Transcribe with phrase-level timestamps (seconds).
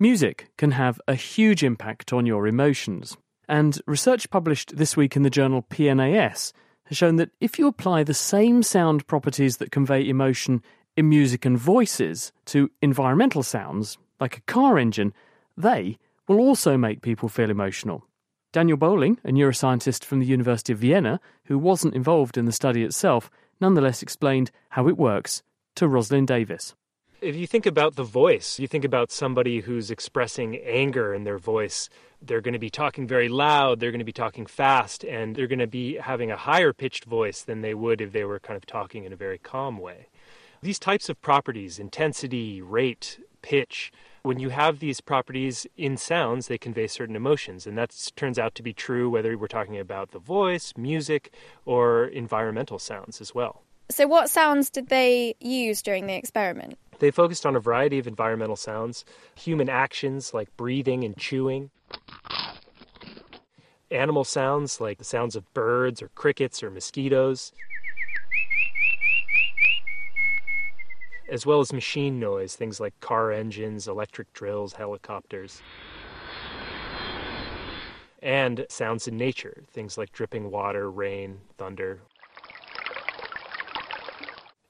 [0.00, 3.16] Music can have a huge impact on your emotions,
[3.48, 6.52] and research published this week in the journal PNAS
[6.84, 10.62] has shown that if you apply the same sound properties that convey emotion
[10.96, 15.12] in music and voices to environmental sounds, like a car engine,
[15.56, 18.06] they will also make people feel emotional.
[18.52, 22.84] Daniel Bowling, a neuroscientist from the University of Vienna, who wasn't involved in the study
[22.84, 25.42] itself, nonetheless explained how it works
[25.74, 26.76] to Rosalind Davis.
[27.20, 31.38] If you think about the voice, you think about somebody who's expressing anger in their
[31.38, 31.88] voice.
[32.22, 35.48] They're going to be talking very loud, they're going to be talking fast, and they're
[35.48, 38.56] going to be having a higher pitched voice than they would if they were kind
[38.56, 40.06] of talking in a very calm way.
[40.62, 43.92] These types of properties, intensity, rate, pitch,
[44.22, 47.66] when you have these properties in sounds, they convey certain emotions.
[47.66, 51.32] And that turns out to be true whether we're talking about the voice, music,
[51.64, 53.62] or environmental sounds as well.
[53.90, 56.78] So, what sounds did they use during the experiment?
[56.98, 61.70] They focused on a variety of environmental sounds, human actions like breathing and chewing,
[63.90, 67.52] animal sounds like the sounds of birds or crickets or mosquitoes,
[71.30, 75.62] as well as machine noise, things like car engines, electric drills, helicopters.
[78.20, 82.00] And sounds in nature, things like dripping water, rain, thunder.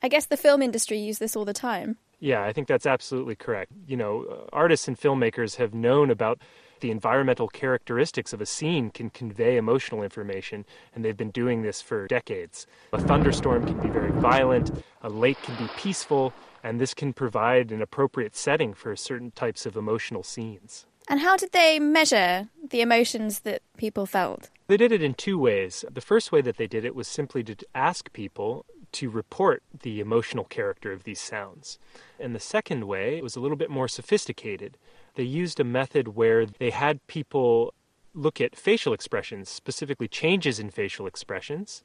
[0.00, 1.96] I guess the film industry use this all the time.
[2.22, 3.72] Yeah, I think that's absolutely correct.
[3.84, 6.40] You know, uh, artists and filmmakers have known about
[6.78, 11.82] the environmental characteristics of a scene can convey emotional information, and they've been doing this
[11.82, 12.64] for decades.
[12.92, 14.70] A thunderstorm can be very violent,
[15.02, 19.66] a lake can be peaceful, and this can provide an appropriate setting for certain types
[19.66, 20.86] of emotional scenes.
[21.08, 24.48] And how did they measure the emotions that people felt?
[24.68, 25.84] They did it in two ways.
[25.90, 30.00] The first way that they did it was simply to ask people to report the
[30.00, 31.78] emotional character of these sounds.
[32.18, 34.76] And the second way was a little bit more sophisticated.
[35.14, 37.74] They used a method where they had people
[38.14, 41.82] look at facial expressions, specifically changes in facial expressions,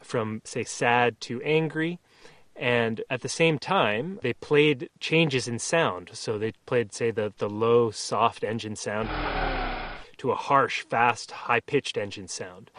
[0.00, 1.98] from, say, sad to angry.
[2.56, 6.10] And at the same time, they played changes in sound.
[6.12, 9.08] So they played, say, the, the low, soft engine sound
[10.18, 12.70] to a harsh, fast, high pitched engine sound.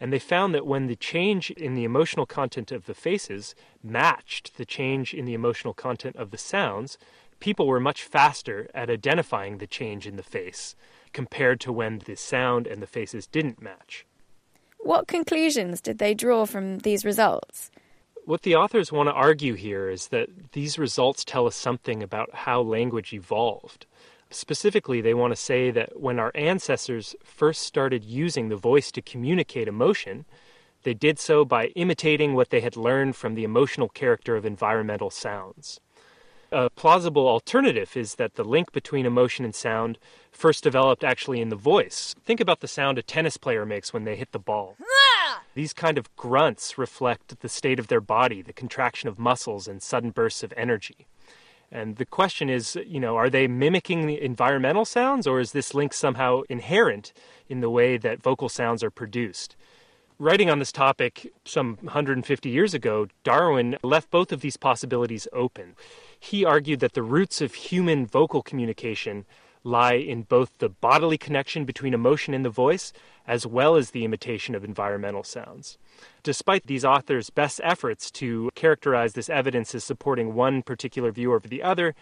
[0.00, 4.56] And they found that when the change in the emotional content of the faces matched
[4.56, 6.98] the change in the emotional content of the sounds,
[7.40, 10.76] people were much faster at identifying the change in the face
[11.12, 14.04] compared to when the sound and the faces didn't match.
[14.78, 17.70] What conclusions did they draw from these results?
[18.24, 22.34] What the authors want to argue here is that these results tell us something about
[22.34, 23.86] how language evolved.
[24.30, 29.02] Specifically, they want to say that when our ancestors first started using the voice to
[29.02, 30.24] communicate emotion,
[30.82, 35.10] they did so by imitating what they had learned from the emotional character of environmental
[35.10, 35.80] sounds.
[36.52, 39.98] A plausible alternative is that the link between emotion and sound
[40.30, 42.14] first developed actually in the voice.
[42.24, 44.76] Think about the sound a tennis player makes when they hit the ball.
[45.54, 49.82] These kind of grunts reflect the state of their body, the contraction of muscles, and
[49.82, 51.06] sudden bursts of energy.
[51.70, 55.74] And the question is, you know, are they mimicking the environmental sounds or is this
[55.74, 57.12] link somehow inherent
[57.48, 59.56] in the way that vocal sounds are produced?
[60.18, 65.74] Writing on this topic some 150 years ago, Darwin left both of these possibilities open.
[66.18, 69.26] He argued that the roots of human vocal communication
[69.66, 72.92] lie in both the bodily connection between emotion and the voice,
[73.26, 75.76] as well as the imitation of environmental sounds.
[76.22, 81.48] Despite these authors' best efforts to characterize this evidence as supporting one particular view over
[81.48, 81.94] the other,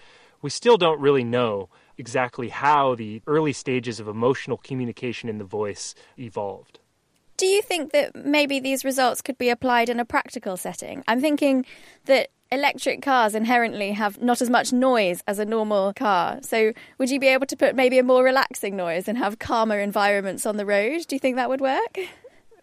[0.42, 5.44] we still don't really know exactly how the early stages of emotional communication in the
[5.44, 6.80] voice evolved.
[7.36, 11.02] Do you think that maybe these results could be applied in a practical setting?
[11.08, 11.64] I'm thinking
[12.04, 16.38] that electric cars inherently have not as much noise as a normal car.
[16.42, 19.80] So, would you be able to put maybe a more relaxing noise and have calmer
[19.80, 21.06] environments on the road?
[21.08, 21.98] Do you think that would work?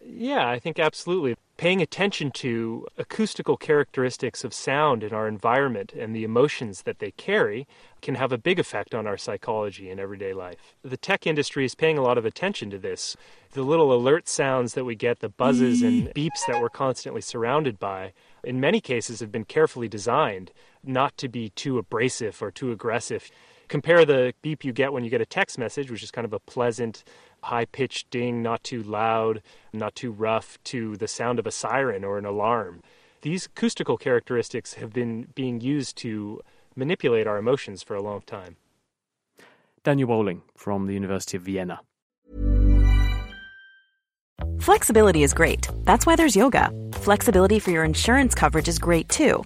[0.04, 1.36] Yeah, I think absolutely.
[1.62, 7.12] Paying attention to acoustical characteristics of sound in our environment and the emotions that they
[7.12, 7.68] carry
[8.02, 10.74] can have a big effect on our psychology in everyday life.
[10.82, 13.16] The tech industry is paying a lot of attention to this.
[13.52, 17.78] The little alert sounds that we get, the buzzes and beeps that we're constantly surrounded
[17.78, 18.14] by,
[18.44, 20.50] in many cases have been carefully designed
[20.84, 23.30] not to be too abrasive or too aggressive.
[23.72, 26.34] Compare the beep you get when you get a text message, which is kind of
[26.34, 27.06] a pleasant,
[27.42, 29.42] high pitched ding, not too loud,
[29.72, 32.84] not too rough, to the sound of a siren or an alarm.
[33.22, 36.42] These acoustical characteristics have been being used to
[36.76, 38.58] manipulate our emotions for a long time.
[39.86, 41.80] Daniel Bowling from the University of Vienna.
[44.60, 45.70] Flexibility is great.
[45.86, 46.72] That's why there's yoga.
[46.92, 49.46] Flexibility for your insurance coverage is great too.